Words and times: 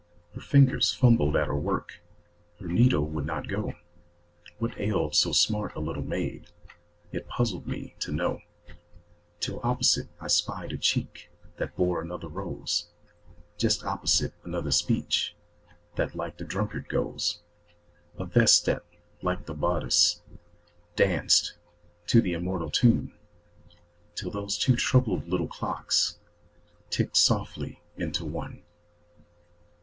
Her 0.33 0.41
fingers 0.41 0.91
fumbled 0.91 1.35
at 1.35 1.45
her 1.45 1.55
work, 1.59 2.01
Her 2.59 2.65
needle 2.65 3.05
would 3.07 3.27
not 3.27 3.47
go; 3.47 3.75
What 4.57 4.73
ailed 4.79 5.13
so 5.13 5.31
smart 5.31 5.75
a 5.75 5.79
little 5.79 6.01
maid 6.01 6.47
It 7.11 7.27
puzzled 7.27 7.67
me 7.67 7.93
to 7.99 8.11
know, 8.11 8.39
Till 9.39 9.59
opposite 9.61 10.07
I 10.19 10.25
spied 10.27 10.71
a 10.71 10.77
cheek 10.79 11.29
That 11.57 11.75
bore 11.75 12.01
another 12.01 12.27
rose; 12.27 12.87
Just 13.59 13.83
opposite, 13.83 14.33
another 14.43 14.71
speech 14.71 15.35
That 15.97 16.15
like 16.15 16.39
the 16.39 16.45
drunkard 16.45 16.89
goes; 16.89 17.43
A 18.17 18.25
vest 18.25 18.65
that, 18.65 18.83
like 19.21 19.45
the 19.45 19.53
bodice, 19.53 20.23
danced 20.95 21.53
To 22.07 22.21
the 22.21 22.33
immortal 22.33 22.71
tune, 22.71 23.13
Till 24.15 24.31
those 24.31 24.57
two 24.57 24.75
troubled 24.75 25.27
little 25.27 25.47
clocks 25.47 26.17
Ticked 26.89 27.17
softly 27.17 27.83
into 27.95 28.25
one. 28.25 28.63